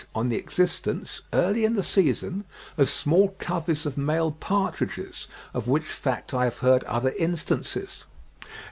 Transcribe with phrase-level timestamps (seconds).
[0.13, 2.43] 140) on the existence, early in the season,
[2.75, 8.05] of small coveys of male partridges, of which fact I have heard other instances.